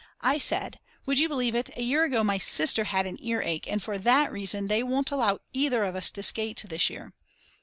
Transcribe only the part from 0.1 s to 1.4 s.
I said: Would you